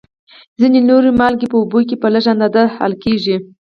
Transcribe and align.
ځینې 0.59 0.79
نورې 0.89 1.11
مالګې 1.19 1.47
په 1.49 1.57
اوبو 1.59 1.79
کې 1.87 1.95
په 2.01 2.07
لږ 2.13 2.25
اندازه 2.33 2.63
حل 2.75 2.93
کیږي. 3.03 3.35